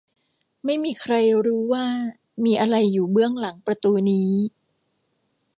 [0.65, 1.13] ไม่มีใคร
[1.45, 1.85] รู้ว่า
[2.45, 4.31] มีอะไรอยู่เบื้องหลังประตูนี้